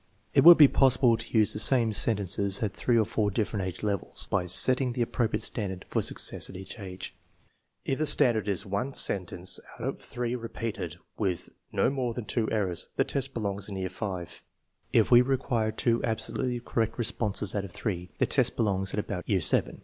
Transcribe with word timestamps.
It 0.33 0.43
would 0.43 0.57
be 0.57 0.67
possible 0.67 1.15
to 1.15 1.37
use 1.37 1.53
the 1.53 1.59
same 1.59 1.93
sen 1.93 2.17
tences 2.17 2.63
at 2.63 2.73
three 2.73 2.97
or 2.97 3.05
four 3.05 3.29
different 3.29 3.67
age 3.67 3.83
levels, 3.83 4.27
by 4.31 4.47
setting 4.47 4.93
the 4.93 5.03
appropriate 5.03 5.43
standard 5.43 5.85
for 5.89 6.01
success 6.01 6.49
at 6.49 6.55
each 6.55 6.79
age. 6.79 7.13
If 7.85 7.99
the 7.99 8.07
stand 8.07 8.35
ard 8.35 8.47
is 8.47 8.65
one 8.65 8.95
sentence 8.95 9.59
out 9.75 9.87
of 9.87 10.01
three 10.01 10.35
repeated 10.35 10.97
with 11.19 11.49
no 11.71 11.91
more 11.91 12.15
than 12.15 12.25
two 12.25 12.49
errors, 12.49 12.89
the 12.95 13.03
test 13.03 13.35
belongs 13.35 13.69
in 13.69 13.75
year 13.77 13.89
V. 13.89 14.25
If 14.91 15.11
we 15.11 15.21
require 15.21 15.71
two 15.71 16.03
absolutely 16.03 16.61
correct 16.61 16.97
responses 16.97 17.53
out 17.53 17.63
of 17.63 17.71
three, 17.71 18.09
the 18.17 18.25
test 18.25 18.55
belongs 18.55 18.93
at 18.95 18.99
about 18.99 19.29
year 19.29 19.39
VII. 19.39 19.77